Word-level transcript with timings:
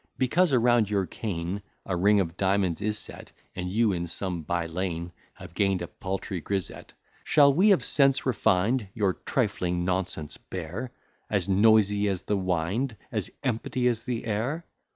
Because 0.17 0.51
around 0.51 0.89
your 0.89 1.05
cane 1.05 1.61
A 1.85 1.95
ring 1.95 2.19
of 2.19 2.35
diamonds 2.35 2.81
is 2.81 2.97
set; 2.97 3.31
And 3.55 3.69
you, 3.69 3.91
in 3.93 4.07
some 4.07 4.41
by 4.41 4.65
lane, 4.65 5.11
Have 5.35 5.53
gain'd 5.53 5.83
a 5.83 5.87
paltry 5.87 6.41
grisette; 6.41 6.93
Shall 7.23 7.53
we, 7.53 7.71
of 7.71 7.83
sense 7.85 8.25
refined, 8.25 8.87
Your 8.95 9.13
trifling 9.13 9.85
nonsense 9.85 10.37
bear, 10.37 10.89
As 11.29 11.47
noisy 11.47 12.07
as 12.09 12.23
the 12.23 12.35
wind, 12.35 12.95
As 13.11 13.29
empty 13.43 13.87
as 13.87 14.01
the 14.05 14.25
air? 14.25 14.65